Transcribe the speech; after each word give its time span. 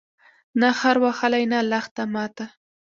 نه 0.59 0.69
خر 0.79 0.95
وهلی، 1.03 1.43
نه 1.51 1.59
لښته 1.69 2.03
ماته 2.13 2.45